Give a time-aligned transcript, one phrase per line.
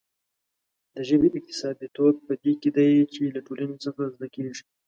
[0.95, 4.63] د ژبې اکتسابيتوب په دې کې دی چې له ټولنې څخه زده کېږي.